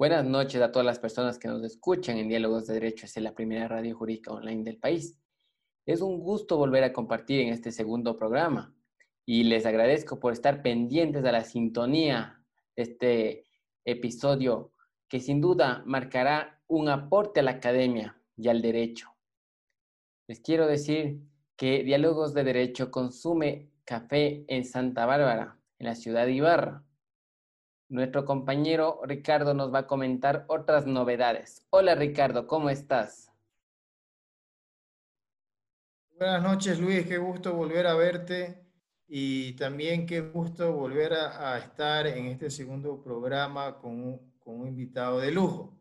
[0.00, 3.34] Buenas noches a todas las personas que nos escuchan en Diálogos de Derecho, es la
[3.34, 5.20] primera radio jurídica online del país.
[5.84, 8.74] Es un gusto volver a compartir en este segundo programa
[9.26, 12.42] y les agradezco por estar pendientes de la sintonía
[12.76, 13.44] de este
[13.84, 14.72] episodio
[15.06, 19.10] que sin duda marcará un aporte a la academia y al derecho.
[20.28, 21.20] Les quiero decir
[21.56, 26.86] que Diálogos de Derecho consume café en Santa Bárbara, en la ciudad de Ibarra.
[27.90, 31.66] Nuestro compañero Ricardo nos va a comentar otras novedades.
[31.70, 33.32] Hola Ricardo, ¿cómo estás?
[36.16, 38.62] Buenas noches Luis, qué gusto volver a verte
[39.08, 45.32] y también qué gusto volver a, estar en este segundo programa con un, invitado de
[45.32, 45.76] lujo.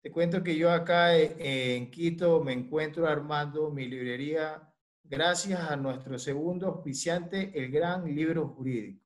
[0.00, 4.72] Te cuento que yo acá eh, en Quito me encuentro armando mi librería
[5.02, 9.01] gracias a nuestro segundo auspiciante, el Gran Libro Jurídico.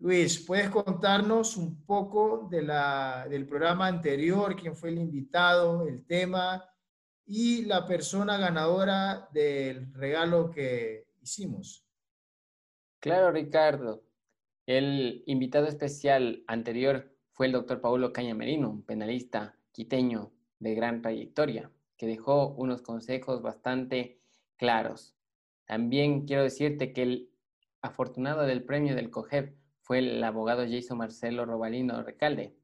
[0.00, 6.64] Luis, ¿puedes contarnos un poco del programa anterior, quién fue el invitado, el tema
[7.26, 11.84] y la persona ganadora del regalo que hicimos?
[13.00, 14.04] Claro, Ricardo.
[14.66, 21.72] El invitado especial anterior fue el doctor Paulo Cañamerino, un penalista quiteño de gran trayectoria,
[21.96, 24.20] que dejó unos consejos bastante
[24.56, 25.16] claros.
[25.66, 27.32] También quiero decirte que el
[27.82, 29.56] afortunado del premio del COGEP
[29.88, 32.54] fue el abogado Jason Marcelo Robalino Recalde,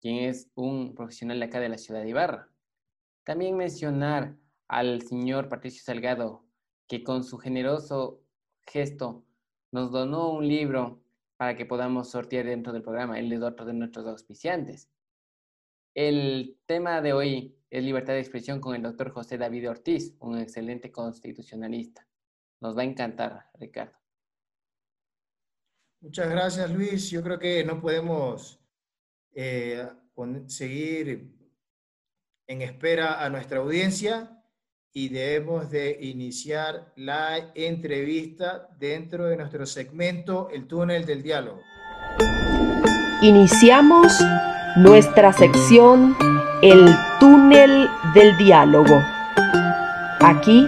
[0.00, 2.48] quien es un profesional de acá de la ciudad de Ibarra.
[3.24, 6.46] También mencionar al señor Patricio Salgado,
[6.88, 8.22] que con su generoso
[8.62, 9.22] gesto
[9.70, 11.02] nos donó un libro
[11.36, 13.18] para que podamos sortear dentro del programa.
[13.18, 14.88] Él es otro de nuestros auspiciantes.
[15.92, 20.38] El tema de hoy es libertad de expresión con el doctor José David Ortiz, un
[20.38, 22.08] excelente constitucionalista.
[22.60, 24.01] Nos va a encantar, Ricardo.
[26.02, 27.10] Muchas gracias, Luis.
[27.10, 28.58] Yo creo que no podemos
[29.34, 29.86] eh,
[30.48, 31.30] seguir
[32.48, 34.42] en espera a nuestra audiencia
[34.92, 41.60] y debemos de iniciar la entrevista dentro de nuestro segmento El túnel del diálogo.
[43.22, 44.12] Iniciamos
[44.76, 46.16] nuestra sección
[46.62, 46.84] El
[47.20, 49.00] túnel del diálogo.
[50.20, 50.66] Aquí,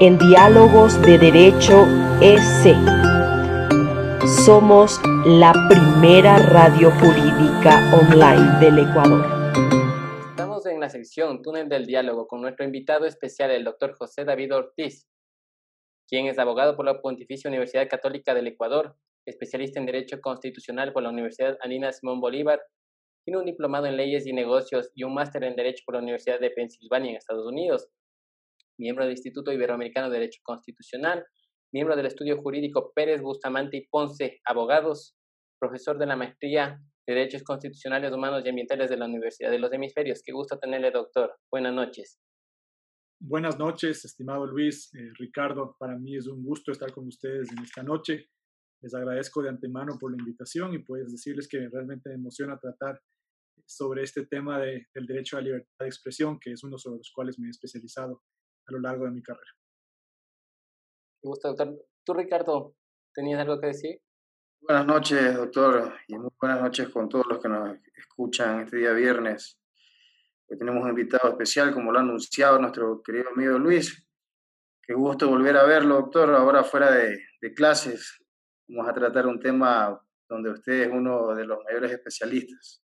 [0.00, 1.86] en Diálogos de Derecho
[2.20, 3.07] EC
[4.48, 9.22] somos la primera radio jurídica online del Ecuador.
[10.30, 14.54] Estamos en la sección Túnel del Diálogo con nuestro invitado especial, el doctor José David
[14.54, 15.06] Ortiz,
[16.08, 21.02] quien es abogado por la Pontificia Universidad Católica del Ecuador, especialista en Derecho Constitucional por
[21.02, 22.58] la Universidad Anina Simón Bolívar,
[23.26, 26.40] tiene un diplomado en Leyes y Negocios y un máster en Derecho por la Universidad
[26.40, 27.90] de Pensilvania en Estados Unidos,
[28.78, 31.26] miembro del Instituto Iberoamericano de Derecho Constitucional,
[31.72, 35.16] miembro del estudio jurídico Pérez Bustamante y Ponce Abogados,
[35.60, 39.72] profesor de la maestría de Derechos Constitucionales Humanos y Ambientales de la Universidad de los
[39.72, 40.22] Hemisferios.
[40.24, 41.36] Qué gusto tenerle, doctor.
[41.50, 42.18] Buenas noches.
[43.20, 45.76] Buenas noches, estimado Luis, eh, Ricardo.
[45.78, 48.28] Para mí es un gusto estar con ustedes en esta noche.
[48.80, 53.00] Les agradezco de antemano por la invitación y puedes decirles que realmente me emociona tratar
[53.66, 57.38] sobre este tema del derecho a libertad de expresión, que es uno sobre los cuales
[57.38, 58.22] me he especializado
[58.66, 59.57] a lo largo de mi carrera.
[61.22, 61.84] Me gusta, doctor.
[62.04, 62.76] Tú, Ricardo,
[63.12, 64.00] ¿tenías algo que decir?
[64.60, 68.92] Buenas noches, doctor, y muy buenas noches con todos los que nos escuchan este día
[68.92, 69.58] viernes.
[70.48, 74.06] Hoy tenemos un invitado especial, como lo ha anunciado nuestro querido amigo Luis.
[74.80, 78.24] Qué gusto volver a verlo, doctor, ahora fuera de, de clases.
[78.68, 82.80] Vamos a tratar un tema donde usted es uno de los mayores especialistas.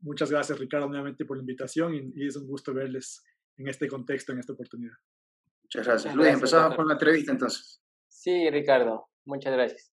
[0.00, 3.22] Muchas gracias, Ricardo, nuevamente por la invitación y es un gusto verles
[3.56, 4.96] en este contexto, en esta oportunidad.
[5.74, 6.14] Muchas gracias.
[6.14, 7.82] Luis, empezamos con la entrevista entonces.
[8.06, 9.90] Sí, Ricardo, muchas gracias.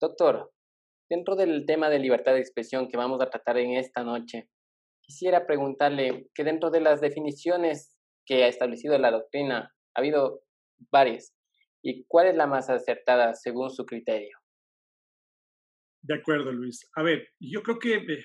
[0.00, 0.50] Doctor,
[1.10, 4.48] dentro del tema de libertad de expresión que vamos a tratar en esta noche,
[5.02, 10.44] quisiera preguntarle que dentro de las definiciones que ha establecido la doctrina, ha habido
[10.90, 11.34] varias,
[11.82, 14.38] ¿y cuál es la más acertada según su criterio?
[16.02, 16.88] De acuerdo, Luis.
[16.96, 18.24] A ver, yo creo que eh,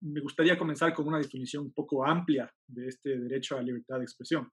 [0.00, 3.98] me gustaría comenzar con una definición un poco amplia de este derecho a la libertad
[3.98, 4.50] de expresión.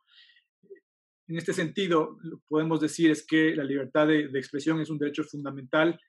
[1.29, 2.17] En este sentido,
[2.47, 5.99] podemos decir es que la libertad de, expresión es un derecho fundamental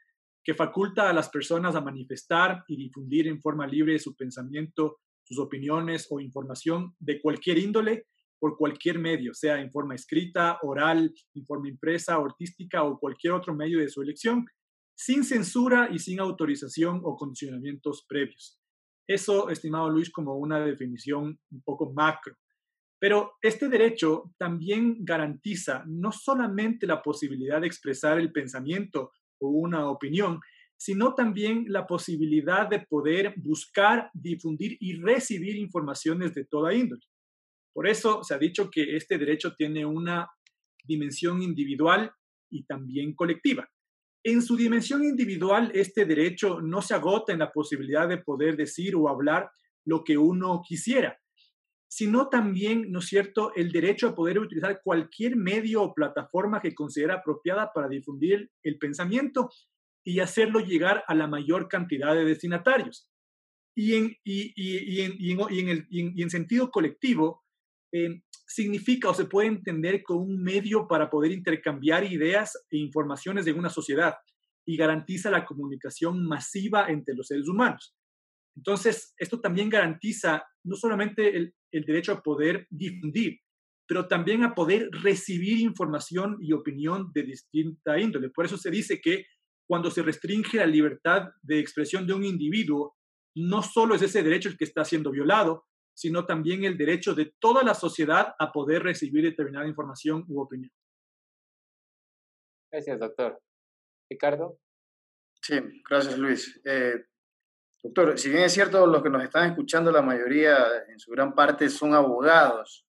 [0.43, 5.38] que faculta a las personas a manifestar y difundir en forma libre su pensamiento, sus
[5.38, 8.06] opiniones o información de cualquier índole
[8.38, 13.55] por cualquier medio, sea en forma escrita, oral, en forma impresa, artística o cualquier otro
[13.55, 14.46] medio de su elección,
[14.94, 18.58] sin censura y sin autorización o condicionamientos previos.
[19.06, 22.34] Eso, estimado Luis, como una definición un poco macro.
[23.00, 29.11] Pero este derecho también garantiza no solamente la posibilidad de expresar el pensamiento
[29.41, 30.38] o una opinión,
[30.76, 37.02] sino también la posibilidad de poder buscar, difundir y recibir informaciones de toda índole.
[37.73, 40.29] Por eso se ha dicho que este derecho tiene una
[40.85, 42.12] dimensión individual
[42.50, 43.67] y también colectiva.
[44.23, 48.94] En su dimensión individual, este derecho no se agota en la posibilidad de poder decir
[48.94, 49.50] o hablar
[49.87, 51.19] lo que uno quisiera,
[51.90, 56.72] sino también, ¿no es cierto?, el derecho a poder utilizar cualquier medio o plataforma que
[56.72, 59.50] considera apropiada para difundir el pensamiento
[60.04, 63.10] y hacerlo llegar a la mayor cantidad de destinatarios.
[63.75, 64.16] Y en,
[66.31, 67.42] sentido colectivo,
[67.92, 73.44] eh, significa o se puede entender como un medio para poder intercambiar ideas e informaciones
[73.44, 74.14] de una sociedad
[74.64, 77.96] y garantiza la comunicación masiva entre los seres humanos.
[78.56, 83.38] Entonces, esto también garantiza no solamente el, el derecho a poder difundir,
[83.87, 88.31] pero también a poder recibir información y opinión de distinta índole.
[88.31, 89.25] Por eso se dice que
[89.69, 92.97] cuando se restringe la libertad de expresión de un individuo,
[93.37, 97.35] no solo es ese derecho el que está siendo violado, sino también el derecho de
[97.38, 100.73] toda la sociedad a poder recibir determinada información u opinión.
[102.73, 103.41] Gracias, doctor.
[104.11, 104.58] Ricardo.
[105.43, 105.55] Sí,
[105.88, 106.61] gracias, Luis.
[106.64, 107.05] Eh,
[107.82, 111.35] doctor, si bien es cierto, los que nos están escuchando, la mayoría, en su gran
[111.35, 112.87] parte, son abogados,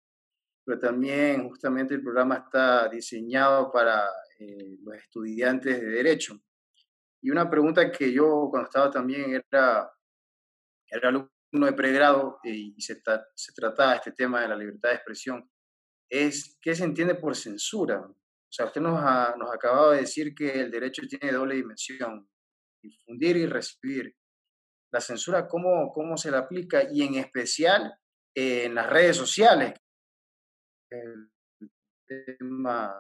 [0.65, 4.07] pero también justamente el programa está diseñado para
[4.39, 6.39] eh, los estudiantes de Derecho.
[7.21, 9.91] Y una pregunta que yo cuando estaba también era,
[10.87, 11.11] era
[11.67, 13.01] de pregrado y se,
[13.35, 15.49] se trataba este tema de la libertad de expresión,
[16.09, 18.01] es qué se entiende por censura.
[18.01, 19.49] O sea, usted nos, ha, nos
[19.91, 22.29] de decir que el derecho tiene doble dimensión,
[22.81, 24.13] difundir y recibir.
[24.91, 26.83] La censura, ¿cómo, cómo se la aplica?
[26.91, 27.95] Y en especial
[28.35, 29.73] en las redes sociales,
[30.89, 31.31] el
[32.07, 32.93] tema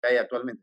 [0.00, 0.62] que hay actualmente.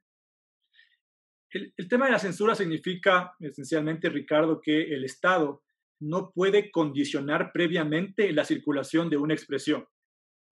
[1.52, 5.64] El, tema de la censura significa esencialmente, Ricardo, que el Estado
[6.00, 9.86] no puede condicionar previamente la circulación de una expresión.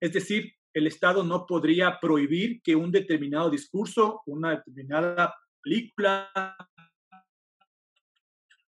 [0.00, 6.30] Es decir, el Estado no podría prohibir que un determinado discurso, una determinada película,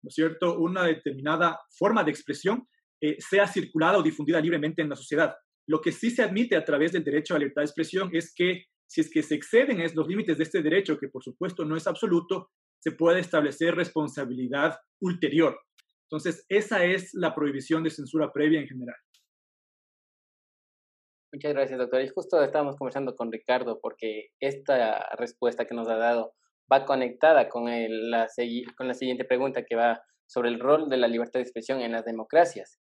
[0.06, 2.68] ¿no es cierto?, una determinada forma de expresión
[3.02, 5.34] eh, sea circulada o difundida libremente en la sociedad.
[5.68, 8.32] Lo que sí se admite a través del derecho a la libertad de expresión es
[8.32, 11.76] que si es que se exceden los límites de este derecho, que por supuesto no
[11.76, 15.58] es absoluto, se puede establecer responsabilidad ulterior.
[16.08, 18.94] Entonces, esa es la prohibición de censura previa en general.
[21.32, 22.00] Muchas gracias, doctor.
[22.00, 26.34] Y justo estábamos conversando con Ricardo porque esta respuesta que nos ha dado
[26.72, 28.28] va conectada con, la,
[28.76, 31.92] con la siguiente pregunta que va sobre el rol de la libertad de expresión en
[31.92, 32.80] las democracias,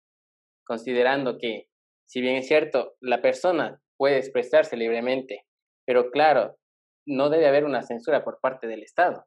[0.65, 1.69] considerando que,
[2.07, 5.47] si bien es cierto, la persona puede expresarse libremente,
[5.87, 6.57] pero claro,
[7.07, 9.25] no debe haber una censura por parte del Estado.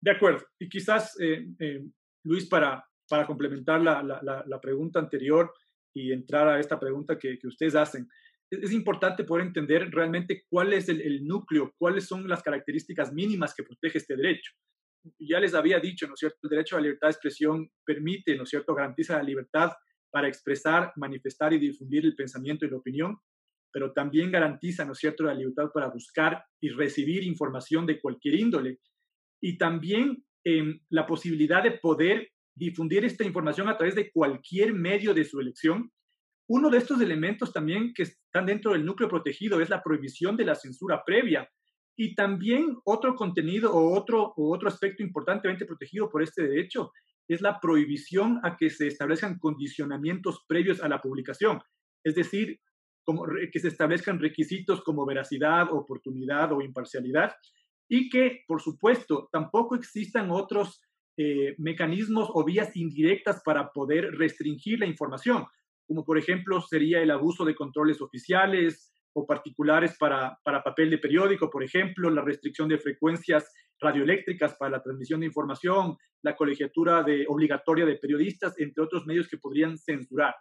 [0.00, 0.46] De acuerdo.
[0.58, 1.84] Y quizás eh, eh,
[2.24, 5.52] Luis, para, para complementar la, la, pregunta anterior
[5.94, 8.08] y entrar a esta pregunta que, que ustedes hacen,
[8.50, 13.62] es, importante poder entender realmente cuál es el, núcleo, cuáles son las características mínimas que
[13.62, 14.52] protege este derecho.
[15.18, 16.38] Ya les había dicho, ¿no es cierto?
[16.42, 19.72] El derecho a la libertad de expresión permite, ¿no es cierto?, garantiza la libertad
[20.10, 23.16] para expresar, manifestar y difundir el pensamiento y la opinión,
[23.72, 28.34] pero también garantiza, ¿no es cierto?, la libertad para buscar y recibir información de cualquier
[28.34, 28.80] índole.
[29.40, 30.22] Y también
[30.90, 35.90] la posibilidad de poder difundir esta información a través de cualquier medio de su elección.
[36.52, 40.44] Uno de estos elementos también que están dentro del núcleo protegido es la prohibición de
[40.44, 41.48] la censura previa.
[41.96, 46.90] Y también otro contenido o otro, o otro aspecto importantemente protegido por este derecho
[47.28, 51.60] es la prohibición a que se establezcan condicionamientos previos a la publicación.
[52.02, 52.58] Es decir,
[53.52, 57.32] que se establezcan requisitos como veracidad, oportunidad o imparcialidad
[57.88, 60.80] y que, por supuesto, tampoco existan otros
[61.16, 65.46] eh, mecanismos o vías indirectas para poder restringir la información,
[65.90, 70.98] como por ejemplo sería el abuso de controles oficiales o particulares para, para papel de
[70.98, 77.02] periódico, por ejemplo, la restricción de frecuencias radioeléctricas para la transmisión de información, la colegiatura
[77.02, 80.36] de, obligatoria de periodistas, entre otros medios que podrían censurar.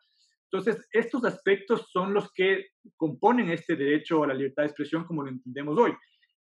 [0.51, 5.23] Entonces, estos aspectos son los que componen este derecho a la libertad de expresión como
[5.23, 5.93] lo entendemos hoy.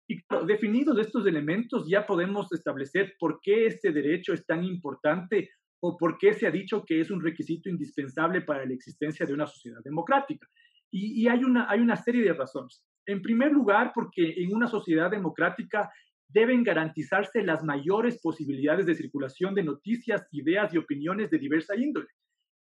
[0.09, 5.49] Y definidos estos elementos, ya podemos establecer por qué este derecho es tan importante
[5.81, 9.35] o por qué se ha dicho que es un requisito indispensable para la existencia de
[9.35, 10.49] una sociedad democrática.
[10.91, 12.83] Y, hay, una, hay una serie de razones.
[13.05, 15.91] En primer lugar, porque en una sociedad democrática
[16.29, 22.09] deben garantizarse las mayores posibilidades de circulación de noticias, ideas y opiniones de diversa índole.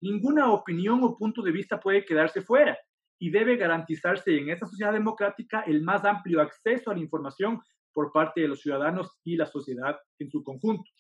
[0.00, 2.76] Ninguna opinión o punto de vista puede quedarse fuera
[3.18, 7.60] y debe garantizarse en esta sociedad democrática el más amplio acceso a la información
[7.92, 10.90] por parte de los ciudadanos y la sociedad en su conjunto.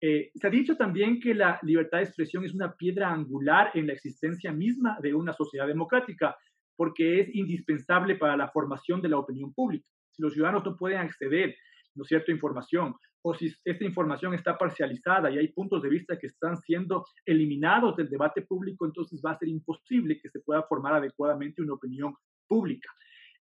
[0.00, 3.88] Eh, se ha dicho también que la libertad de expresión es una piedra angular en
[3.88, 6.36] la existencia misma de una sociedad democrática,
[6.76, 9.88] porque es indispensable para la formación de la opinión pública.
[10.12, 11.56] Si los ciudadanos no pueden acceder,
[11.94, 16.28] ¿no es información, o si esta información está parcializada y hay puntos de vista que
[16.28, 20.94] están siendo eliminados del debate público, entonces va a ser imposible que se pueda formar
[20.94, 22.14] adecuadamente una opinión
[22.46, 22.88] pública.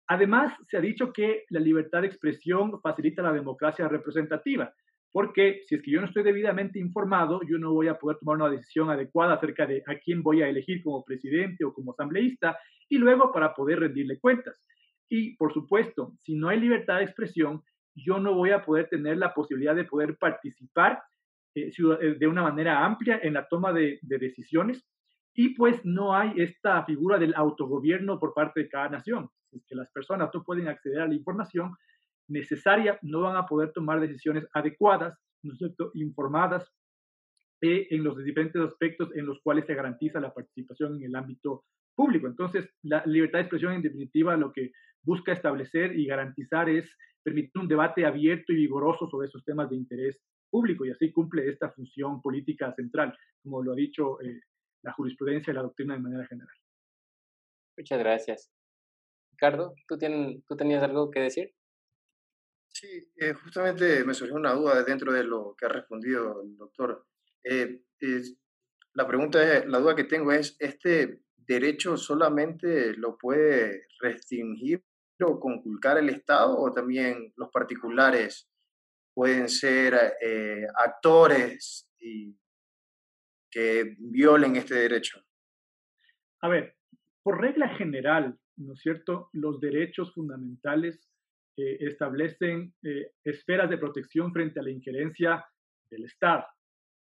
[0.09, 4.73] Además, se ha dicho que la libertad de expresión facilita la democracia representativa,
[5.17, 8.37] porque si es que yo no estoy debidamente informado, yo no voy a poder tomar
[8.37, 12.59] una decisión adecuada acerca de a quién voy a elegir como presidente o como asambleísta
[12.87, 14.55] y luego para poder rendirle cuentas.
[15.09, 17.63] Y por supuesto, si no hay libertad de expresión,
[17.95, 21.03] yo no voy a poder tener la posibilidad de poder participar
[21.55, 24.87] eh, eh, de una manera amplia en la toma de, de decisiones
[25.33, 29.31] y pues no hay esta figura del autogobierno por parte de cada nación.
[29.51, 31.75] Es que las personas no pueden acceder a la información
[32.29, 36.71] necesaria, no van a poder tomar decisiones adecuadas, ¿no es cierto?, informadas
[37.63, 41.65] eh, en los diferentes aspectos en los cuales se garantiza la participación en el ámbito
[41.95, 42.27] público.
[42.27, 47.53] Entonces, la libertad de expresión, en definitiva, lo que busca establecer y garantizar es permitir
[47.61, 51.71] un debate abierto y vigoroso sobre esos temas de interés público y así cumple esta
[51.71, 54.41] función política central, como lo ha dicho eh,
[54.83, 56.55] la jurisprudencia y la doctrina de manera general.
[57.77, 58.53] Muchas gracias.
[59.33, 59.99] Ricardo, ¿tú,
[60.47, 61.55] ¿tú tenías algo que decir?
[62.79, 67.07] Sí, eh, justamente me surgió una duda dentro de lo que ha respondido el doctor.
[67.43, 67.81] Eh,
[68.93, 74.85] la pregunta es, la duda que tengo es, ¿este derecho solamente lo puede restringir
[75.23, 78.47] o conculcar el Estado o también los particulares
[79.15, 81.91] pueden ser eh, actores
[83.51, 85.19] que violen este derecho?
[86.43, 86.77] A ver,
[87.23, 89.31] por regla general, ¿no es cierto?
[89.33, 91.01] Los derechos fundamentales
[91.59, 95.43] eh, establecen eh, esferas de protección frente a la injerencia
[95.89, 96.45] del Estado.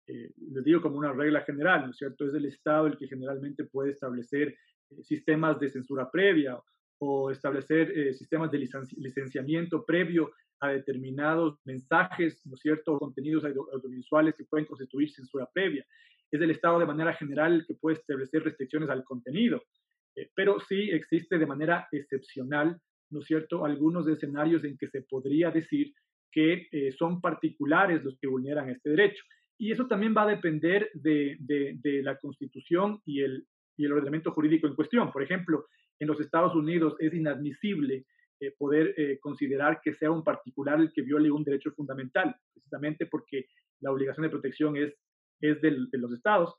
[0.07, 2.25] Eh, les digo como una regla general, ¿no es cierto?
[2.25, 4.57] Es el Estado el que generalmente puede establecer
[5.03, 6.59] sistemas de censura previa
[6.97, 14.45] o establecer sistemas de licenciamiento previo a determinados mensajes, ¿no es cierto?, contenidos audiovisuales que
[14.45, 15.85] pueden constituir censura previa.
[16.31, 19.61] Es el Estado de manera general el que puede establecer restricciones al contenido,
[20.35, 25.51] pero sí existe de manera excepcional ¿no es cierto?, algunos escenarios en que se podría
[25.51, 25.93] decir
[26.31, 29.23] que eh, son particulares los que vulneran este derecho.
[29.57, 34.31] Y eso también va a depender de, de, la Constitución y el, y el ordenamiento
[34.31, 35.11] jurídico en cuestión.
[35.11, 35.65] Por ejemplo,
[35.99, 38.05] en los Estados Unidos es inadmisible
[38.39, 43.05] eh, poder eh, considerar que sea un particular el que viole un derecho fundamental, precisamente
[43.05, 43.47] porque
[43.81, 44.93] la obligación de protección es,
[45.41, 46.55] es de los estados,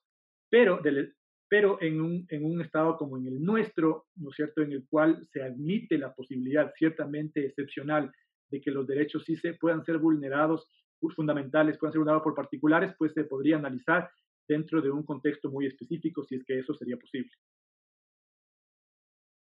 [0.50, 1.14] pero del,
[1.50, 4.86] pero en un, en un estado como en el nuestro, ¿no es cierto?, en el
[4.88, 8.12] cual se admite la posibilidad ciertamente excepcional
[8.50, 10.68] de que los derechos sí se puedan ser vulnerados,
[11.16, 14.08] fundamentales, puedan ser vulnerados por particulares, pues se podría analizar
[14.46, 17.32] dentro de un contexto muy específico si es que eso sería posible.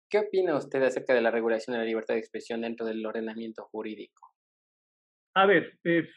[0.09, 3.65] ¿Qué opina usted acerca de la regulación de la libertad de expresión dentro del ordenamiento
[3.65, 4.33] jurídico?
[5.35, 6.07] A ver, eh,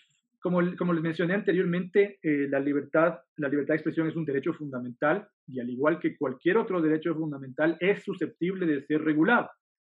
[0.43, 4.53] como, como, les mencioné anteriormente, eh, la, libertad, la libertad de expresión es un derecho
[4.53, 9.49] fundamental y al igual que cualquier otro derecho fundamental es susceptible de ser regulado,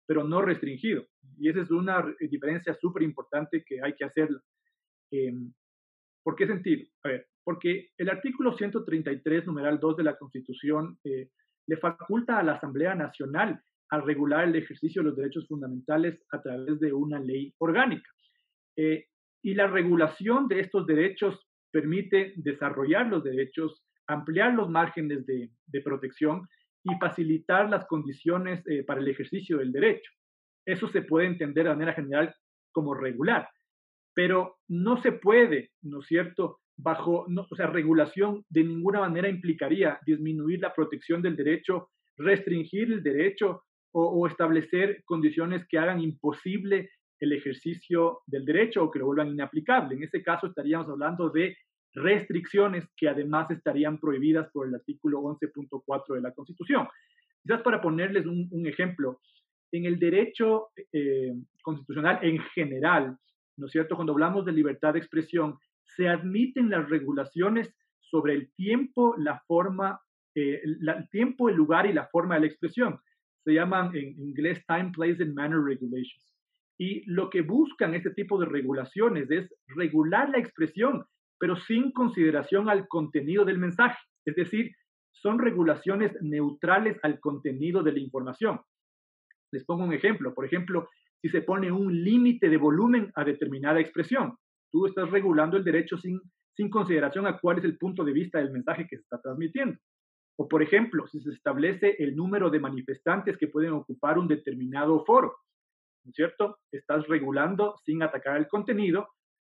[0.07, 1.07] pero no restringido.
[1.39, 4.29] Y esa es una diferencia súper importante que hay que hacer.
[5.11, 5.33] Eh,
[6.23, 6.87] ¿Por qué sentido?
[7.05, 11.31] A ver, porque el artículo 133, numeral 2 de la Constitución, eh,
[11.67, 16.43] le faculta a la Asamblea Nacional a regular el ejercicio de los derechos fundamentales a
[16.43, 18.11] través de una ley orgánica.
[18.77, 19.07] Eh,
[19.45, 25.51] y la regulación de estos derechos permite desarrollar los derechos, ampliar los márgenes de,
[25.85, 26.49] protección
[26.83, 30.11] y facilitar las condiciones eh, para el ejercicio del derecho.
[30.65, 32.35] Eso se puede entender de manera general
[32.73, 33.47] como regular,
[34.15, 36.61] pero no se puede, ¿no es cierto?
[36.79, 43.03] Bajo, o sea, regulación de ninguna manera implicaría disminuir la protección del derecho, restringir el
[43.03, 49.29] derecho o establecer condiciones que hagan imposible el ejercicio del derecho o que lo vuelvan
[49.29, 49.95] inaplicable.
[49.95, 51.57] En ese caso estaríamos hablando de
[51.95, 56.89] restricciones que además estarían prohibidas por el artículo 11.4 de la Constitución.
[57.43, 59.21] Quizás para ponerles un, ejemplo,
[59.71, 63.17] en el derecho eh, constitucional en general,
[63.57, 63.97] ¿no es cierto?
[63.97, 70.01] Cuando hablamos de libertad de expresión, se admiten las regulaciones sobre el tiempo, la forma,
[70.35, 72.99] eh, el tiempo, el lugar y la forma de la expresión.
[73.45, 76.34] Se llaman en inglés time, place and manner regulations.
[76.79, 81.05] Y lo que buscan este tipo de regulaciones es regular la expresión,
[81.39, 83.99] pero sin consideración al contenido del mensaje.
[84.25, 84.73] Es decir,
[85.13, 88.61] son regulaciones neutrales al contenido de la información.
[89.53, 90.35] Les pongo un ejemplo.
[90.35, 90.89] Por ejemplo,
[91.23, 94.37] si se pone un límite de volumen a determinada expresión,
[94.71, 96.21] tú estás regulando el derecho sin,
[96.57, 99.79] sin consideración a cuál es el punto de vista del mensaje que se está transmitiendo.
[100.37, 105.05] O, por ejemplo, si se establece el número de manifestantes que pueden ocupar un determinado
[105.05, 105.37] foro,
[106.05, 106.59] ¿no es cierto?
[106.71, 109.09] Estás regulando sin atacar el contenido.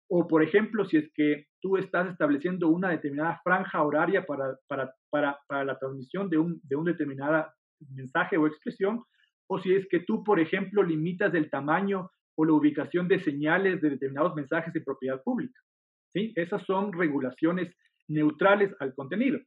[0.08, 4.94] O, por ejemplo, si es que tú estás estableciendo una determinada franja horaria para, para,
[5.10, 7.46] para, para la transmisión de un, de un determinado
[7.90, 9.02] mensaje o expresión,
[9.48, 13.80] o si es que tú, por ejemplo, limitas el tamaño o la ubicación de señales
[13.80, 15.60] de determinados mensajes de propiedad pública.
[16.12, 16.32] ¿sí?
[16.36, 17.74] Esas son regulaciones
[18.08, 19.40] neutrales al contenido.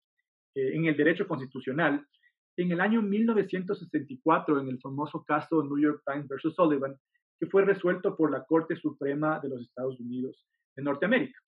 [0.55, 2.05] eh, en el derecho constitucional
[2.57, 6.95] en el año 1964 en el famoso caso New York Times versus Sullivan,
[7.39, 11.39] que fue resuelto por la Corte Suprema de los Estados Unidos de Norteamérica.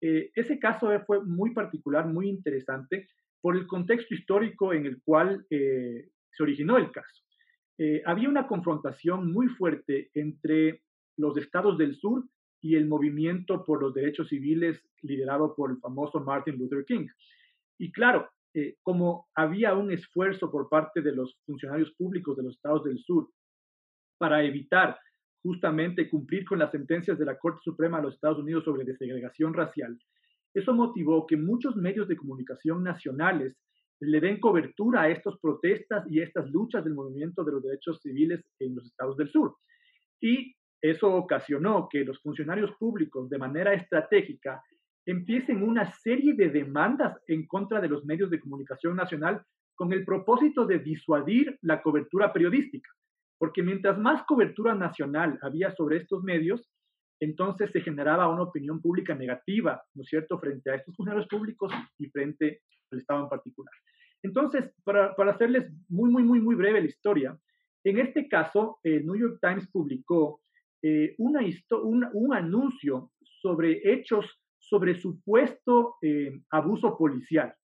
[0.00, 3.08] Eh, ese caso fue muy particular, muy interesante,
[3.40, 7.22] por el contexto histórico en el cual se originó el caso.
[7.78, 10.82] Eh, había una confrontación muy fuerte entre
[11.16, 12.24] los estados del sur
[12.60, 17.08] y el movimiento por los derechos civiles liderado por el famoso Martin Luther King.
[17.78, 22.54] Y claro, eh, como había un esfuerzo por parte de los funcionarios públicos de los
[22.54, 23.28] estados del sur
[24.18, 24.98] para evitar
[25.42, 29.52] justamente cumplir con las sentencias de la Corte Suprema de los Estados Unidos sobre desegregación
[29.52, 29.98] racial,
[30.54, 33.56] eso motivó que muchos medios de comunicación nacionales
[34.00, 38.44] le den cobertura a estas protestas y estas luchas del movimiento de los derechos civiles
[38.58, 39.56] en los estados del sur.
[40.20, 44.62] Y eso ocasionó que los funcionarios públicos, de manera estratégica,
[45.06, 49.42] empiecen una serie de demandas en contra de los medios de comunicación nacional
[49.74, 52.90] con el propósito de disuadir la cobertura periodística.
[53.38, 56.70] Porque mientras más cobertura nacional había sobre estos medios,
[57.20, 61.72] entonces se generaba una opinión pública negativa, ¿no es cierto?, frente a estos funcionarios públicos
[61.98, 63.72] y frente al Estado en particular.
[64.22, 67.36] Entonces, para, hacerles muy, muy, muy, muy breve la historia,
[67.84, 70.40] en este caso, el New York Times publicó
[70.82, 71.40] eh, una
[71.82, 73.10] un, anuncio
[73.40, 74.41] sobre hechos
[74.72, 77.54] sobre supuesto eh, abuso policial.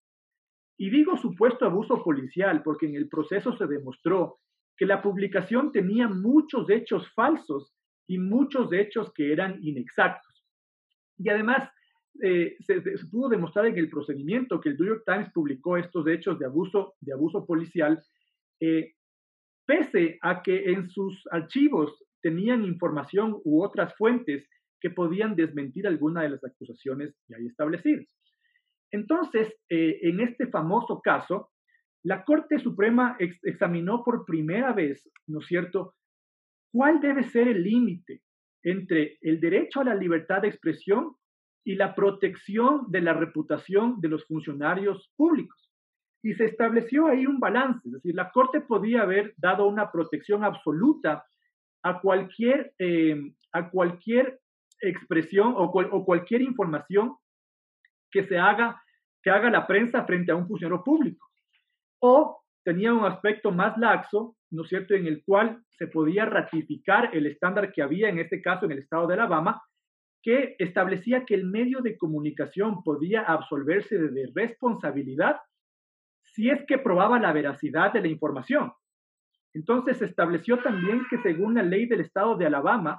[0.76, 4.40] Y digo supuesto abuso policial porque en el proceso se demostró
[4.76, 7.74] que la publicación tenía muchos hechos falsos
[8.06, 10.44] y muchos hechos que eran inexactos.
[11.16, 11.70] Y además,
[12.20, 16.38] eh, se, pudo demostrar en el procedimiento que el New York Times publicó estos hechos
[16.38, 18.04] de abuso, de abuso policial,
[18.60, 18.92] eh,
[19.64, 24.46] pese a que en sus archivos tenían información u otras fuentes
[24.80, 28.06] que podían desmentir alguna de las acusaciones ya establecidas.
[28.90, 31.50] Entonces, eh, en este famoso caso,
[32.04, 35.94] la Corte Suprema examinó por primera vez, ¿no es cierto?,
[36.72, 38.22] cuál debe ser el límite
[38.62, 41.16] entre el derecho a la libertad de expresión
[41.64, 45.70] y la protección de la reputación de los funcionarios públicos.
[46.22, 50.44] Y se estableció ahí un balance, es decir, la Corte podía haber dado una protección
[50.44, 51.24] absoluta
[51.82, 54.40] a cualquier, eh, a cualquier
[54.80, 55.70] expresión o,
[56.04, 57.16] cualquier información
[58.10, 58.82] que se haga
[59.22, 61.26] que haga la prensa frente a un funcionario público.
[62.00, 67.10] O tenía un aspecto más laxo, ¿no es cierto?, en el cual se podía ratificar
[67.12, 69.60] el estándar que había en este caso en el estado de Alabama,
[70.22, 75.40] que establecía que el medio de comunicación podía absolverse de responsabilidad
[76.22, 78.72] si es que probaba la veracidad de la información.
[79.54, 82.98] Entonces se estableció también que según la ley del estado de Alabama,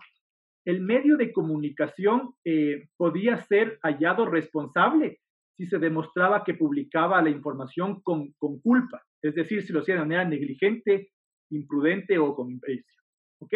[0.66, 5.20] el medio de comunicación eh, podía ser hallado responsable
[5.58, 10.02] si se demostraba que publicaba la información con, culpa, es decir, si lo hacía de
[10.02, 11.12] manera negligente,
[11.50, 12.94] imprudente o con imprecio.
[13.40, 13.54] ¿Ok?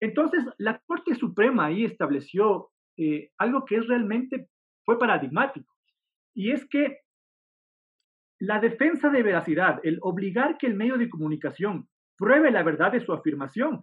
[0.00, 4.48] Entonces, la Corte Suprema ahí estableció eh, algo que es realmente,
[4.84, 5.70] fue paradigmático,
[6.34, 6.98] y es que
[8.40, 13.00] la defensa de veracidad, el obligar que el medio de comunicación pruebe la verdad de
[13.00, 13.82] su afirmación,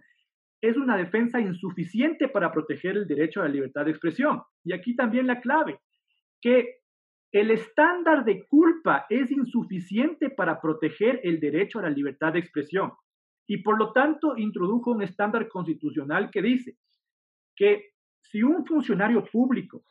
[0.60, 4.42] es una defensa insuficiente para proteger el derecho a la libertad de expresión.
[4.64, 5.78] Y aquí también la clave,
[6.40, 6.76] que
[7.32, 12.92] el estándar de culpa es insuficiente para proteger el derecho a la libertad de expresión.
[13.46, 16.76] Y por lo tanto introdujo un estándar constitucional que dice
[17.54, 17.90] que
[18.22, 19.84] si un funcionario público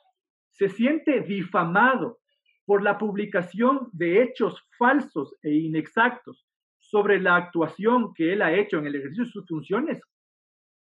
[0.49, 2.19] se siente difamado
[2.65, 6.45] por la publicación de hechos falsos e inexactos
[6.80, 10.01] sobre la actuación que él ha hecho en el ejercicio de sus funciones,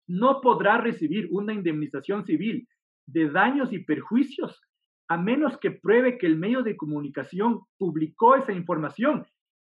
[0.06, 2.68] no podrá recibir una indemnización civil
[3.06, 4.60] de daños y perjuicios
[5.08, 9.26] a menos que pruebe que el medio de comunicación publicó esa información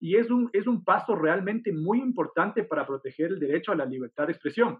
[0.00, 3.86] Y es un, es un paso realmente muy importante para proteger el derecho a la
[3.86, 4.78] libertad de expresión.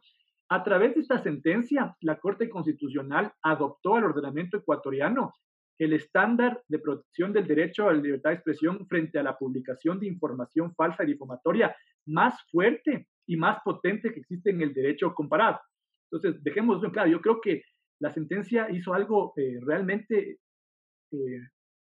[0.49, 5.33] A través de esta sentencia, la Corte Constitucional adoptó al ordenamiento ecuatoriano
[5.79, 9.99] el estándar de protección del derecho a la libertad de expresión frente a la publicación
[9.99, 11.75] de información falsa y difamatoria
[12.07, 15.59] más fuerte y más potente que existe en el derecho comparado.
[16.11, 17.63] Entonces, dejemos claro, yo creo que
[17.99, 20.39] la sentencia hizo algo eh, realmente
[21.13, 21.41] eh,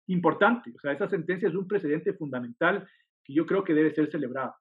[0.08, 0.72] importante.
[0.76, 2.88] O sea, esa sentencia es un precedente fundamental
[3.24, 4.56] que yo creo que debe ser celebrado.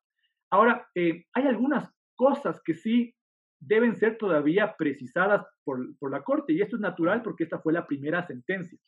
[0.51, 3.15] Ahora, eh, hay algunas cosas que sí
[3.59, 7.73] deben ser todavía precisadas por, por, la Corte, y esto es natural porque esta fue
[7.73, 8.79] la primera sentencia.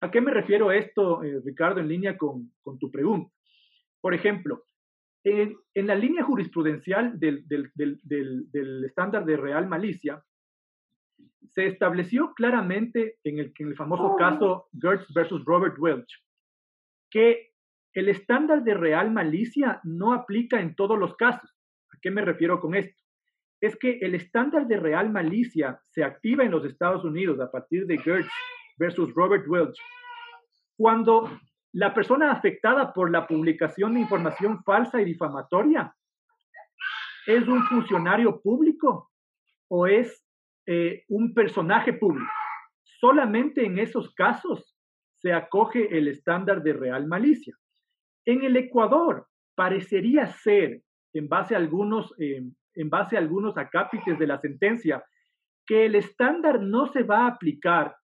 [0.00, 3.32] ¿A qué me refiero esto, Ricardo, en línea con, tu pregunta?
[4.00, 4.64] Por ejemplo,
[5.24, 7.44] en, la línea jurisprudencial del,
[8.84, 10.22] estándar de real malicia,
[11.48, 16.22] se estableció claramente en el, en el famoso caso Gertz versus Robert Welch
[17.12, 17.52] que
[17.92, 21.54] el estándar de real malicia no aplica en todos los casos.
[21.92, 23.00] ¿A qué me refiero con esto?
[23.60, 27.86] Es que el estándar de real malicia se activa en los Estados Unidos a partir
[27.86, 28.30] de Gertz
[28.78, 29.78] versus Robert Welch,
[30.76, 31.38] cuando
[31.72, 35.94] la persona afectada por la publicación de información falsa y difamatoria
[37.26, 39.10] es un funcionario público
[39.68, 40.24] o es
[40.66, 42.30] eh, un personaje público.
[43.00, 44.76] Solamente en esos casos
[45.18, 47.56] se acoge el estándar de real malicia.
[48.26, 50.82] En el Ecuador parecería ser,
[51.14, 52.42] en base a algunos eh,
[52.74, 55.04] en base a algunos acápites de la sentencia,
[55.66, 57.96] que el estándar no se va a aplicar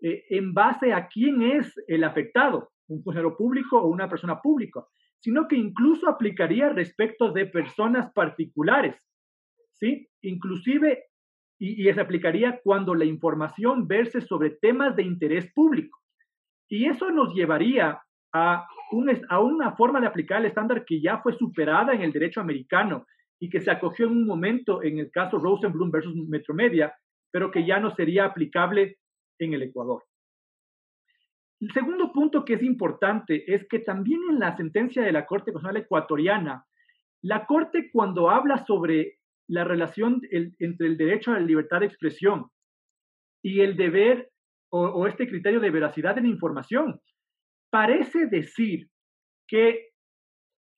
[0.00, 4.84] eh, en base a quién es el afectado, un funcionario público o una persona pública,
[5.18, 8.96] sino que incluso aplicaría respecto de personas particulares,
[9.72, 10.08] ¿sí?
[10.22, 11.04] Inclusive,
[11.58, 15.98] y, y se aplicaría cuando la información verse sobre temas de interés público.
[16.68, 18.66] Y eso nos llevaría a,
[19.28, 23.06] a una forma de aplicar el estándar que ya fue superada en el derecho americano
[23.38, 26.94] y que se acogió en un momento en el caso Rosenblum versus Metromedia,
[27.30, 28.98] pero que ya no sería aplicable
[29.38, 30.04] en el Ecuador.
[31.62, 35.52] El segundo punto que es importante es que también en la sentencia de la Corte
[35.52, 36.66] Constitucional Ecuatoriana,
[37.22, 42.50] la Corte cuando habla sobre la relación entre el derecho a la libertad de expresión
[43.44, 44.28] y el deber
[44.70, 47.00] o, este criterio de veracidad de la información,
[47.70, 48.88] parece decir
[49.46, 49.90] que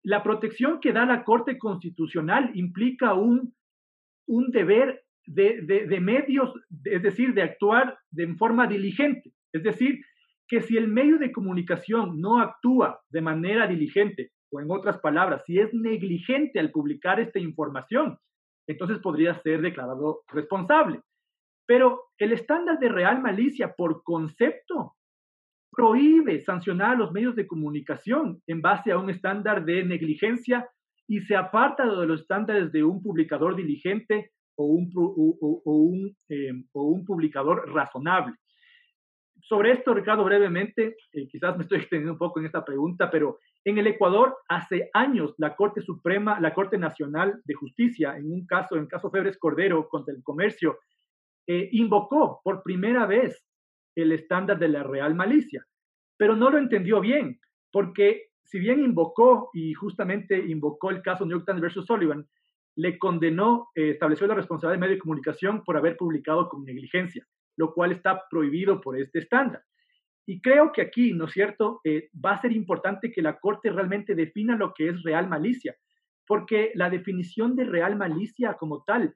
[0.03, 3.55] la protección que da la Corte Constitucional implica un,
[4.27, 9.31] un deber de, de, medios, es decir, de actuar de forma diligente.
[9.53, 10.03] Es decir,
[10.47, 15.43] que si el medio de comunicación no actúa de manera diligente, o en otras palabras,
[15.45, 18.17] si es negligente al publicar esta información,
[18.67, 21.01] entonces podría ser declarado responsable.
[21.65, 24.95] Pero el estándar de real malicia por concepto
[25.71, 30.69] prohíbe sancionar a los medios de comunicación en base a un estándar de negligencia
[31.07, 37.05] y se aparta de los estándares de un publicador diligente o un, em, o un
[37.05, 38.35] publicador razonable.
[39.45, 43.39] Sobre esto, Ricardo, brevemente, eh, quizás me estoy extendiendo un poco en esta pregunta, pero
[43.65, 48.45] en el Ecuador, hace años, la Corte Suprema, la Corte Nacional de Justicia, en un
[48.45, 50.79] caso, en caso Febres Cordero contra el comercio,
[51.45, 53.45] eh, invocó por primera vez
[53.95, 55.65] el estándar de la real malicia,
[56.17, 61.37] pero no lo entendió bien, porque si bien invocó y justamente invocó el caso New
[61.37, 62.25] York Times versus Sullivan,
[62.75, 67.27] le condenó, eh, estableció la responsabilidad de medio de comunicación por haber publicado con negligencia,
[67.57, 69.63] lo cual está prohibido por este estándar.
[70.25, 73.69] Y creo que aquí, ¿no es cierto?, eh, va a ser importante que la Corte
[73.71, 75.75] realmente defina lo que es real malicia,
[76.25, 79.13] porque la definición de real malicia como tal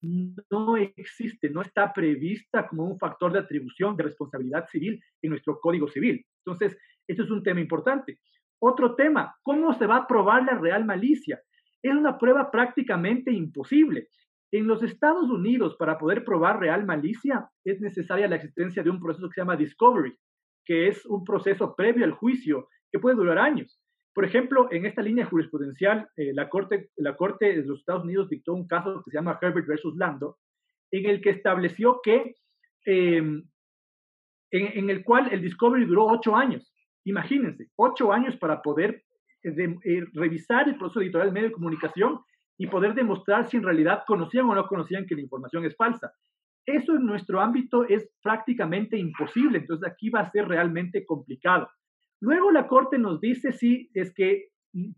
[0.00, 5.58] no existe, no está prevista como un factor de atribución de responsabilidad civil en nuestro
[5.58, 6.24] Código Civil.
[6.44, 8.20] Entonces, esto es un tema importante.
[8.60, 11.40] Otro tema, ¿cómo se va a probar la real malicia?
[11.82, 14.08] Es una prueba prácticamente imposible.
[14.50, 19.00] En los Estados Unidos, para poder probar real malicia, es necesaria la existencia de un
[19.00, 20.16] proceso que se llama discovery,
[20.64, 23.78] que es un proceso previo al juicio que puede durar años.
[24.14, 28.28] Por ejemplo, en esta línea jurisprudencial, eh, la, Corte, la Corte de los Estados Unidos
[28.28, 30.38] dictó un caso que se llama Herbert versus Lando,
[30.90, 32.34] en el que estableció que,
[32.86, 33.44] em,
[34.50, 36.74] en, el cual el discovery duró ocho años.
[37.04, 39.04] Imagínense, ocho años para poder
[39.42, 42.20] eh, eh, revisar el proceso editorial medio de comunicación
[42.58, 46.12] y poder demostrar si en realidad conocían o no conocían que la información es falsa.
[46.66, 51.70] Eso en nuestro ámbito es prácticamente imposible, entonces aquí va a ser realmente complicado.
[52.20, 54.48] Luego la Corte nos dice, sí, es que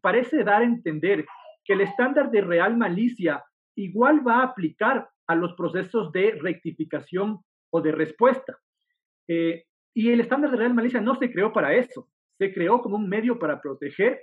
[0.00, 1.26] parece dar a entender
[1.64, 3.44] que el estándar de real malicia
[3.76, 8.58] igual va a aplicar a los procesos de rectificación o de respuesta.
[9.28, 12.96] Eh, y el estándar de real malicia no se creó para eso, se creó como
[12.96, 14.22] un medio para proteger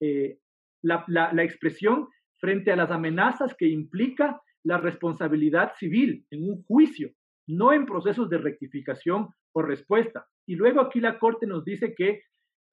[0.00, 0.38] eh,
[0.82, 2.08] la, la expresión
[2.38, 7.10] frente a las amenazas que implica la responsabilidad civil en un juicio,
[7.46, 10.26] no en procesos de rectificación o respuesta.
[10.46, 12.22] Y luego aquí la Corte nos dice que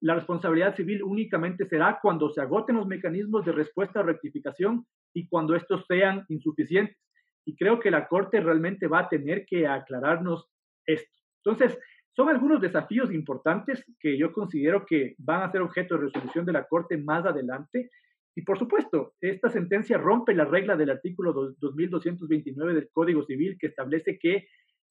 [0.02, 5.28] la responsabilidad civil únicamente será cuando se agoten los mecanismos de respuesta o rectificación y
[5.28, 6.98] cuando estos sean insuficientes.
[7.46, 10.50] Y creo que la Corte realmente va a tener que aclararnos
[10.86, 11.22] esto.
[11.46, 11.80] Entonces,
[12.16, 16.54] son algunos desafíos importantes que yo considero que van a ser objeto de resolución de
[16.54, 17.90] la Corte más adelante.
[18.36, 23.68] Y por supuesto, esta sentencia rompe la regla del artículo 2229 del Código Civil que
[23.68, 24.48] establece que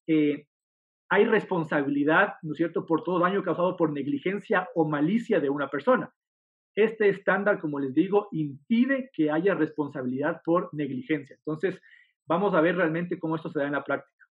[0.06, 0.46] eh,
[1.08, 5.68] hay responsabilidad, ¿no es cierto?, por todo daño causado por negligencia o malicia de una
[5.68, 6.12] persona.
[6.74, 11.36] Este estándar, como les digo, impide que haya responsabilidad por negligencia.
[11.36, 11.78] Entonces,
[12.26, 14.24] vamos a ver realmente cómo esto se da en la práctica.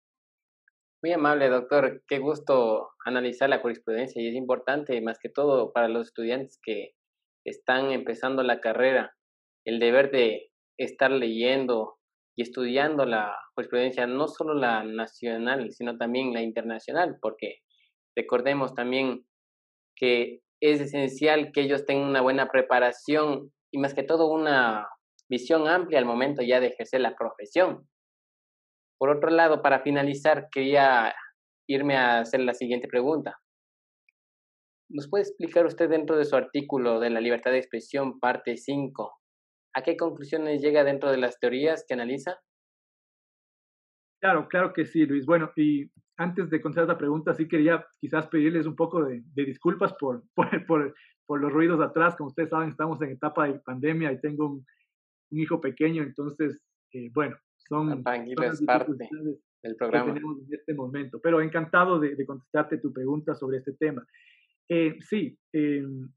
[1.03, 2.01] Muy amable, doctor.
[2.07, 6.95] Qué gusto analizar la jurisprudencia y es importante, más que todo, para los estudiantes que
[7.45, 9.15] están empezando la carrera,
[9.65, 11.97] el deber de estar leyendo
[12.35, 17.59] y estudiando la jurisprudencia, no solo la nacional, sino también la internacional, porque
[18.15, 19.25] recordemos también
[19.95, 24.87] que es esencial que ellos tengan una buena preparación y más que todo una
[25.29, 27.87] visión amplia al momento ya de ejercer la profesión.
[28.99, 31.13] Por otro lado, para finalizar, quería
[31.67, 33.39] irme a hacer la siguiente pregunta.
[34.93, 39.21] ¿Nos puede explicar usted dentro de su artículo de la libertad de expresión, parte 5,
[39.73, 42.39] ¿A qué conclusiones llega dentro de las teorías que analiza?
[44.21, 45.25] Claro, claro que sí, Luis.
[45.25, 49.93] Bueno, y antes de contestar esta pregunta, sí quería quizás pedirles un poco de, disculpas
[49.99, 50.93] por, por,
[51.25, 52.15] por, los ruidos atrás.
[52.15, 54.65] Como ustedes saben, estamos en etapa de pandemia y tengo un,
[55.31, 56.59] hijo pequeño, entonces,
[56.91, 58.91] eh, bueno, son, es parte
[59.63, 60.07] del programa.
[60.07, 61.21] que tenemos en este momento.
[61.21, 64.05] Pero encantado de, contestarte tu pregunta sobre este tema.
[64.73, 66.09] Eh, sí, em,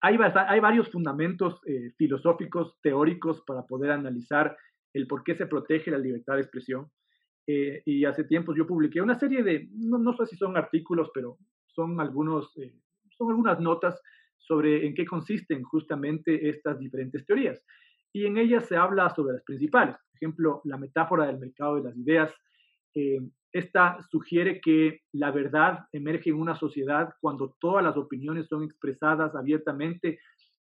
[0.00, 4.56] hay, varios fundamentos eh, filosóficos, teóricos, para poder analizar
[4.92, 6.90] el por qué se protege la libertad de expresión.
[7.46, 11.38] Eh, y hace tiempo yo publiqué una serie de, no, sé si son artículos, pero
[11.66, 12.52] son, algunos,
[13.16, 14.02] son algunas notas
[14.36, 17.62] sobre en qué consisten justamente estas diferentes teorías.
[18.12, 19.94] Y en ellas se habla sobre las principales.
[19.94, 22.34] Por ejemplo, la metáfora del mercado de las ideas.
[22.96, 23.20] Eh,
[23.54, 29.36] esta sugiere que la verdad emerge en una sociedad cuando todas las opiniones son expresadas
[29.36, 30.18] abiertamente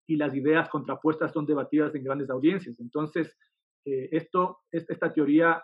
[0.06, 2.78] y las ideas contrapuestas son debatidas en grandes audiencias.
[2.82, 3.34] Entonces,
[3.86, 5.64] eh, esto, esta teoría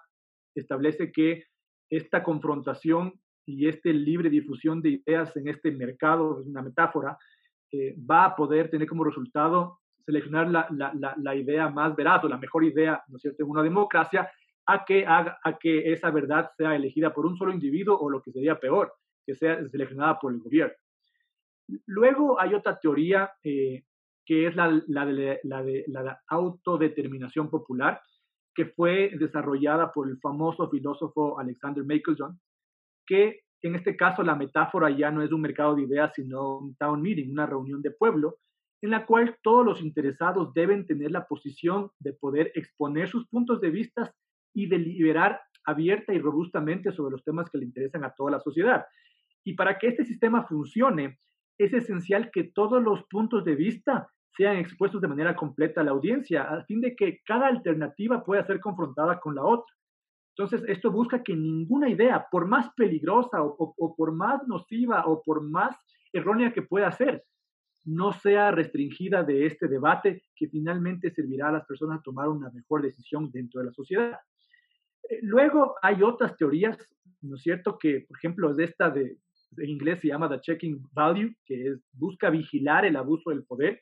[0.56, 1.44] establece que
[1.90, 7.18] esta confrontación y esta libre difusión de ideas en este mercado, es una metáfora,
[7.74, 12.38] eh, va a poder tener como resultado seleccionar la, la, idea más veraz o la
[12.38, 14.32] mejor idea, ¿no es cierto?, en una democracia,
[14.68, 18.22] a que, haga, a que esa verdad sea elegida por un solo individuo o lo
[18.22, 18.94] que sería peor,
[19.26, 20.76] que sea seleccionada por el gobierno.
[21.86, 23.84] Luego hay otra teoría eh,
[24.26, 28.02] que es la, de, la, de, la autodeterminación popular,
[28.54, 32.40] que fue desarrollada por el famoso filósofo Alexander Macleson,
[33.06, 36.76] que en este caso la metáfora ya no es un mercado de ideas, sino un
[36.76, 38.40] town meeting, una reunión de pueblo,
[38.82, 43.62] en la cual todos los interesados deben tener la posición de poder exponer sus puntos
[43.62, 44.14] de vista
[44.58, 48.86] y deliberar abierta y robustamente sobre los temas que le interesan a toda la sociedad.
[49.44, 51.20] Y para que este sistema funcione,
[51.60, 55.92] es esencial que todos los puntos de vista sean expuestos de manera completa a la
[55.92, 59.72] audiencia, a fin de que cada alternativa pueda ser confrontada con la otra.
[60.36, 65.44] Entonces, esto busca que ninguna idea, por más peligrosa o, por más nociva o por
[65.44, 65.76] más
[66.14, 67.24] errónea que pueda ser,
[67.86, 72.50] no sea restringida de este debate que finalmente servirá a las personas a tomar una
[72.50, 74.20] mejor decisión dentro de la sociedad.
[75.10, 76.78] Eh, luego hay otras teorías,
[77.22, 77.78] ¿no es cierto?
[77.78, 79.18] Que, por ejemplo, es esta de,
[79.58, 83.82] en inglés se llama the checking value, que es, busca vigilar el abuso del poder.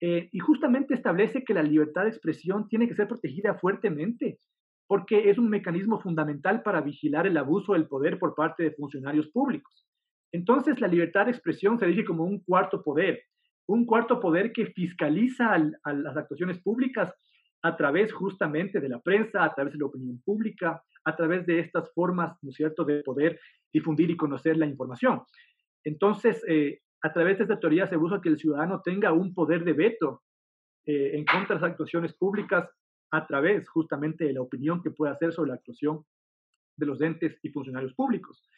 [0.00, 4.38] Eh, y justamente establece que la libertad de expresión tiene que ser protegida fuertemente,
[4.86, 9.28] porque es un mecanismo fundamental para vigilar el abuso del poder por parte de funcionarios
[9.28, 9.86] públicos.
[10.32, 13.22] Entonces, la libertad de expresión se dice como un cuarto poder,
[13.66, 17.12] un cuarto poder que fiscaliza a las actuaciones públicas
[17.66, 21.58] a través justamente de la prensa, a través de la opinión pública, a través de
[21.58, 23.40] estas formas, ¿no es cierto?, de poder
[23.72, 25.22] difundir y conocer la información.
[25.84, 29.64] Entonces, eh, a través de esta teoría se busca que el ciudadano tenga un poder
[29.64, 30.22] de veto
[30.86, 32.70] eh, en contra de las actuaciones públicas
[33.10, 36.04] a través justamente de la opinión que puede hacer sobre la actuación
[36.76, 38.48] de los entes y funcionarios públicos.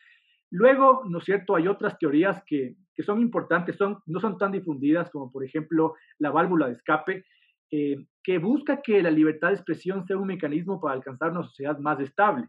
[0.51, 4.53] Luego, ¿no es cierto?, hay otras teorías que, que son importantes, son, no son tan
[4.53, 7.25] difundidas como, por ejemplo, la válvula de escape,
[7.71, 11.79] eh, que busca que la libertad de expresión sea un mecanismo para alcanzar una sociedad
[11.79, 12.49] más estable.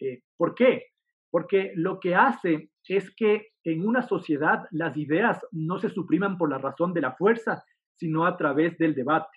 [0.00, 0.86] Eh, ¿Por qué?
[1.30, 6.50] Porque lo que hace es que en una sociedad las ideas no se supriman por
[6.50, 7.62] la razón de la fuerza,
[7.96, 9.36] sino a través del debate.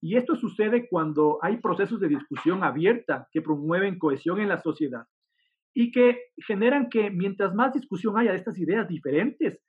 [0.00, 5.04] Y esto sucede cuando hay procesos de discusión abierta que promueven cohesión en la sociedad
[5.74, 9.60] y que generan que mientras más discusión haya de estas ideas diferentes,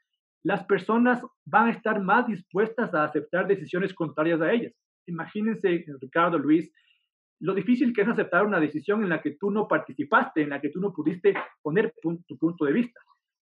[0.44, 4.74] las personas van a estar más dispuestas a aceptar decisiones contrarias a ellas.
[5.08, 6.72] Imagínense, Ricardo, Luis,
[7.40, 10.62] lo difícil que es aceptar una decisión en la que tú no participaste, en la
[10.62, 13.00] que tú no pudiste poner tu punto de vista.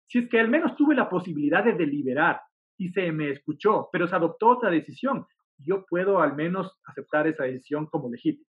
[0.07, 2.41] Si es que al menos tuve la posibilidad de deliberar
[2.77, 5.25] y se me escuchó, pero se adoptó otra decisión,
[5.57, 8.49] yo puedo al menos aceptar esa decisión como legítima.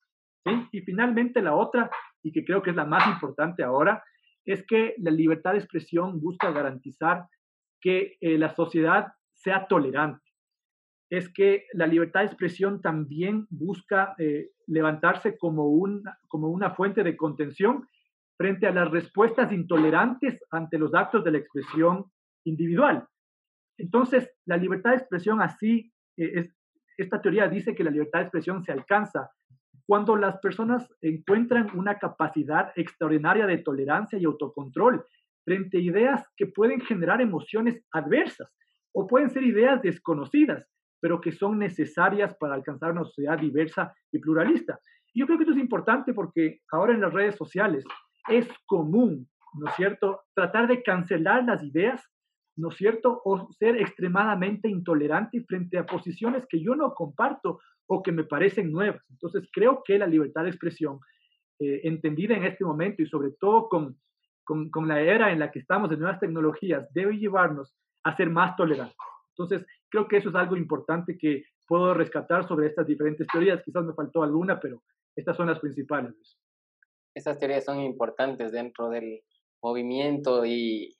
[0.71, 1.89] Y finalmente la otra,
[2.23, 4.03] y que creo que es la más importante ahora,
[4.45, 7.25] es que la libertad de expresión busca garantizar
[7.79, 10.30] que eh, la sociedad sea tolerante
[11.11, 15.69] es que la libertad de expresión también busca eh, levantarse como,
[16.29, 17.85] como una fuente de contención
[18.37, 22.05] frente a las respuestas intolerantes ante los actos de la expresión
[22.45, 23.05] individual.
[23.77, 26.55] Entonces, la libertad de expresión así, eh, es,
[26.97, 29.31] esta teoría dice que la libertad de expresión se alcanza
[29.85, 35.05] cuando las personas encuentran una capacidad extraordinaria de tolerancia y autocontrol
[35.43, 38.49] frente a ideas que pueden generar emociones adversas
[38.93, 40.70] o pueden ser ideas desconocidas
[41.01, 44.79] pero que son necesarias para alcanzar una sociedad diversa y pluralista.
[45.13, 47.83] Yo creo que esto es importante porque ahora en las redes sociales
[48.29, 52.01] es común, ¿no es cierto?, tratar de cancelar las ideas
[52.57, 53.21] ¿no es cierto?
[53.25, 58.71] O ser extremadamente intolerante frente a posiciones que yo no comparto o que me parecen
[58.71, 59.03] nuevas.
[59.09, 60.99] Entonces, creo que la libertad de expresión,
[61.59, 63.97] eh, entendida en este momento y sobre todo con,
[64.43, 68.29] con, con, la era en la que estamos de nuevas tecnologías, debe llevarnos a ser
[68.29, 68.95] más tolerantes.
[69.29, 73.61] Entonces, creo que eso es algo importante que puedo rescatar sobre estas diferentes teorías.
[73.63, 74.81] Quizás me faltó alguna, pero
[75.15, 76.15] estas son las principales.
[77.13, 79.21] Estas teorías son importantes dentro del
[79.61, 80.95] movimiento y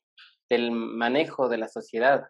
[0.50, 2.28] del manejo de la sociedad.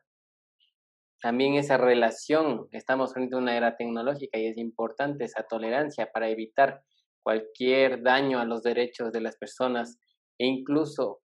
[1.22, 6.30] También esa relación, estamos frente a una era tecnológica y es importante esa tolerancia para
[6.30, 6.82] evitar
[7.24, 9.99] cualquier daño a los derechos de las personas
[10.39, 11.22] e incluso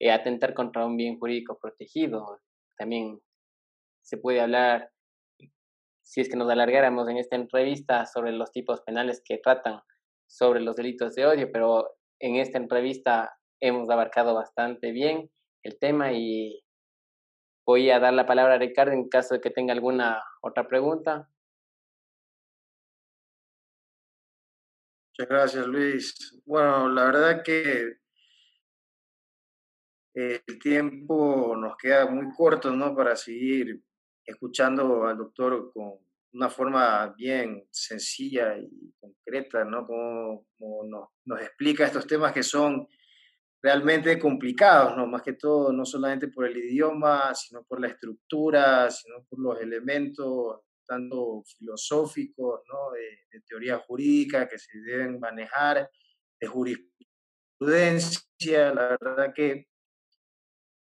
[0.00, 2.40] eh, atentar contra un bien jurídico protegido.
[2.76, 3.20] También
[4.08, 4.90] se puede hablar,
[6.02, 9.82] si es que nos alargáramos en esta entrevista, sobre los tipos penales que tratan
[10.26, 15.30] sobre los delitos de odio, pero en esta entrevista hemos abarcado bastante bien
[15.62, 16.64] el tema y
[17.66, 21.28] voy a dar la palabra a Ricardo en caso de que tenga alguna otra pregunta.
[25.10, 26.40] Muchas gracias, Luis.
[26.46, 27.98] Bueno, la verdad que
[30.14, 32.94] el tiempo nos queda muy corto, ¿no?
[32.94, 33.82] Para seguir
[34.28, 35.94] escuchando al doctor con
[36.34, 39.86] una forma bien sencilla y concreta, ¿no?
[39.86, 40.44] Como,
[40.84, 42.86] nos, nos, explica estos temas que son
[43.62, 45.06] realmente complicados, ¿no?
[45.06, 49.58] Más que todo, no solamente por el idioma, sino por la estructura, sino por los
[49.60, 52.90] elementos tanto filosóficos, ¿no?
[52.92, 55.90] De, de teoría jurídica que se deben manejar,
[56.40, 58.74] de jurisprudencia.
[58.74, 59.66] La verdad que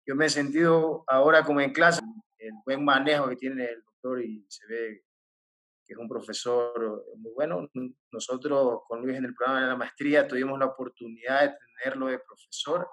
[0.07, 1.99] yo me he sentido ahora como en clase,
[2.37, 5.03] el buen manejo que tiene el doctor y se ve
[5.85, 7.69] que es un profesor muy bueno.
[8.11, 12.19] Nosotros con Luis en el programa de la maestría tuvimos la oportunidad de tenerlo de
[12.19, 12.87] profesor.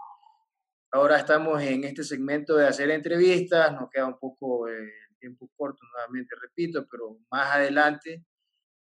[0.92, 5.78] Ahora estamos en este segmento de hacer entrevistas, nos queda un poco el tiempo corto,
[5.90, 8.26] nuevamente repito, pero más adelante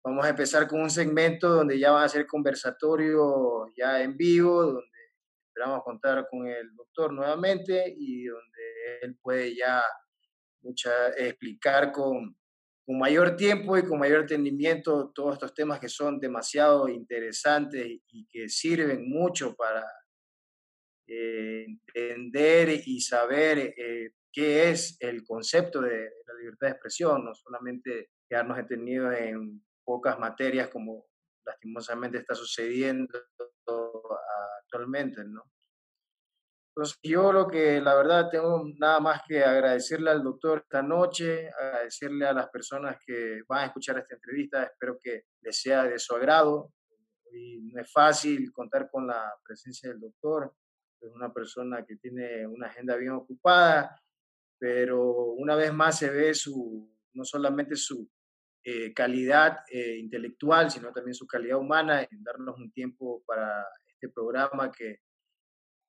[0.05, 4.63] vamos a empezar con un segmento donde ya van a ser conversatorios ya en vivo,
[4.63, 4.97] donde
[5.49, 9.83] esperamos contar con el doctor nuevamente y donde él puede ya
[10.67, 12.37] mucha, explicar con,
[12.85, 18.27] con mayor tiempo y con mayor entendimiento todos estos temas que son demasiado interesantes y
[18.27, 19.85] que sirven mucho para
[21.09, 27.33] eh, entender y saber eh, qué es el concepto de la libertad de expresión, no
[27.33, 31.07] solamente quedarnos detenidos en pocas materias como
[31.45, 33.19] lastimosamente está sucediendo
[34.65, 35.45] actualmente, ¿no?
[36.77, 41.49] Entonces, yo lo que la verdad tengo nada más que agradecerle al doctor esta noche,
[41.49, 45.99] agradecerle a las personas que van a escuchar esta entrevista, espero que les sea de
[45.99, 46.75] su agrado.
[47.33, 50.53] Y no es fácil contar con la presencia del doctor,
[51.01, 53.99] es una persona que tiene una agenda bien ocupada,
[54.59, 58.07] pero una vez más se ve su, no solamente su
[58.63, 64.11] eh, calidad eh, intelectual, sino también su calidad humana en darnos un tiempo para este
[64.11, 65.06] programa que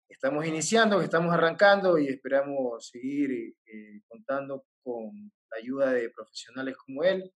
[0.09, 3.31] estamos iniciando, que estamos arrancando y esperamos seguir
[3.65, 7.31] eh, contando con la ayuda de profesionales como él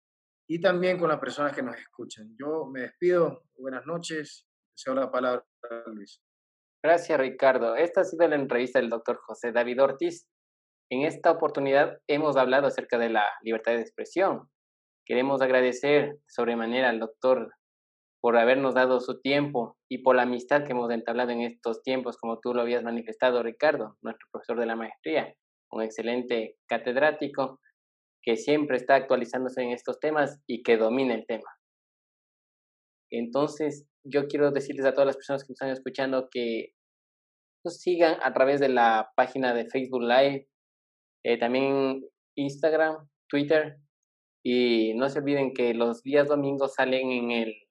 [0.49, 2.36] y también con las personas que nos escuchan.
[2.39, 6.22] Yo me despido, buenas noches, deseo la palabra a Luis.
[6.84, 7.76] Gracias, Ricardo.
[7.76, 10.30] Esta ha sido la entrevista del doctor José David Ortiz.
[10.89, 14.49] En esta oportunidad hemos hablado acerca de la libertad de expresión.
[15.05, 17.53] Queremos agradecer sobremanera al doctor
[18.22, 22.18] por habernos dado su tiempo y por la amistad que hemos entablado en estos tiempos,
[22.18, 25.34] como tú lo habías manifestado, Ricardo, nuestro profesor de la maestría,
[25.72, 27.59] un excelente catedrático
[28.24, 31.49] que siempre está actualizándose en estos temas y que domina el tema.
[33.11, 36.74] Entonces, yo quiero decirles a todas las personas que nos están escuchando que
[37.63, 40.47] nos sigan a través de la página de Facebook Live,
[41.26, 42.03] eh, también
[42.36, 43.78] Instagram, Twitter,
[44.45, 47.66] y no se olviden que los días domingos salen en el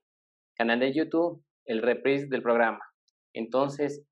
[0.56, 2.80] canal de YouTube el reprise del programa.
[3.34, 4.04] Entonces,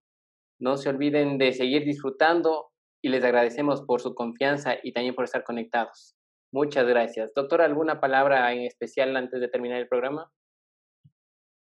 [0.61, 2.71] no se olviden de seguir disfrutando
[3.03, 6.17] y les agradecemos por su confianza y también por estar conectados.
[6.53, 7.33] Muchas gracias.
[7.35, 10.31] Doctor, ¿alguna palabra en especial antes de terminar el programa?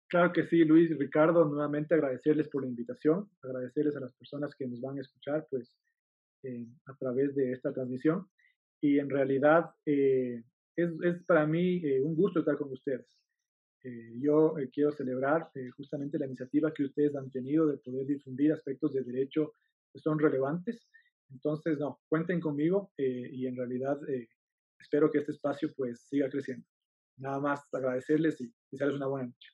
[0.10, 4.54] Claro que sí, Luis y Ricardo, nuevamente agradecerles por la invitación, agradecerles a las personas
[4.56, 5.76] que nos van a escuchar pues
[6.44, 8.28] eh, a través de esta transmisión
[8.80, 10.44] y en realidad eh,
[10.76, 13.08] es, es, para mí eh, un gusto estar con ustedes.
[13.84, 18.08] Eh, yo eh, quiero celebrar eh, justamente la iniciativa que ustedes han tenido de poder
[18.08, 19.56] difundir aspectos de derecho
[19.92, 20.88] que son relevantes.
[21.30, 23.98] Entonces, no, cuenten conmigo y en realidad
[24.80, 26.66] espero que este espacio pues siga creciendo.
[27.18, 29.50] Nada más agradecerles y desearles una buena noche.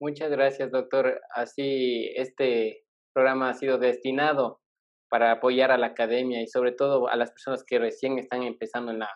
[0.00, 1.18] Muchas gracias, doctor.
[1.34, 2.84] Así, este
[3.14, 4.60] programa ha sido destinado
[5.08, 8.92] para apoyar a la academia y sobre todo a las personas que recién están empezando
[8.92, 9.10] en la,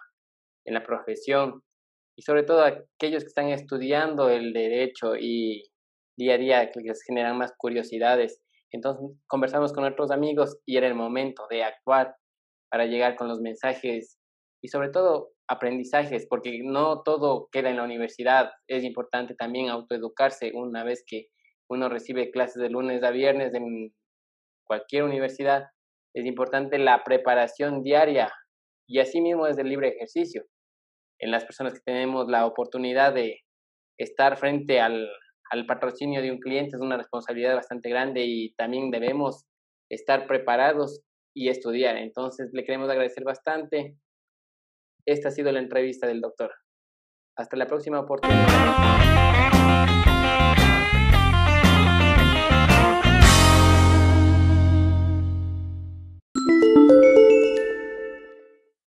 [0.65, 1.63] en la profesión
[2.17, 5.65] y sobre todo aquellos que están estudiando el derecho y
[6.17, 8.41] día a día que les generan más curiosidades.
[8.71, 12.15] Entonces conversamos con otros amigos y era el momento de actuar
[12.71, 14.19] para llegar con los mensajes
[14.63, 18.51] y sobre todo aprendizajes, porque no todo queda en la universidad.
[18.69, 21.29] Es importante también autoeducarse una vez que
[21.69, 23.93] uno recibe clases de lunes a viernes en
[24.65, 25.65] cualquier universidad.
[26.15, 28.33] Es importante la preparación diaria
[28.87, 30.45] y asimismo desde el libre ejercicio.
[31.23, 33.41] En las personas que tenemos la oportunidad de
[33.97, 35.09] estar frente al,
[35.51, 39.45] al patrocinio de un cliente es una responsabilidad bastante grande y también debemos
[39.89, 41.01] estar preparados
[41.35, 41.97] y estudiar.
[41.97, 43.97] Entonces, le queremos agradecer bastante.
[45.07, 46.53] Esta ha sido la entrevista del doctor.
[47.37, 49.12] Hasta la próxima oportunidad.